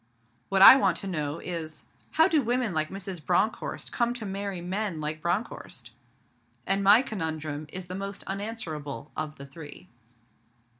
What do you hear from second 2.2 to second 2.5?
do